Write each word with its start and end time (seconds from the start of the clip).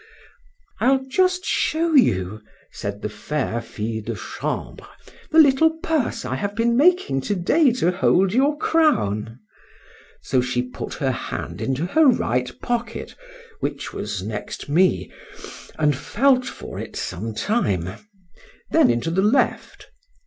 I'll 0.79 1.05
just 1.05 1.45
show 1.45 1.93
you, 1.93 2.41
said 2.71 3.03
the 3.03 3.07
fair 3.07 3.61
fille 3.61 4.01
de 4.03 4.15
chambre, 4.15 4.87
the 5.29 5.37
little 5.37 5.77
purse 5.83 6.25
I 6.25 6.33
have 6.37 6.55
been 6.55 6.75
making 6.75 7.21
to 7.21 7.35
day 7.35 7.71
to 7.73 7.91
hold 7.91 8.33
your 8.33 8.57
crown. 8.57 9.39
So 10.23 10.41
she 10.41 10.63
put 10.63 10.95
her 10.95 11.11
hand 11.11 11.61
into 11.61 11.85
her 11.85 12.07
right 12.07 12.51
pocket, 12.63 13.13
which 13.59 13.93
was 13.93 14.23
next 14.23 14.67
me, 14.67 15.11
and 15.77 15.95
felt 15.95 16.45
for 16.47 16.79
it 16.79 16.95
some 16.95 17.35
time—then 17.35 18.89
into 18.89 19.11
the 19.11 19.21
left. 19.21 19.85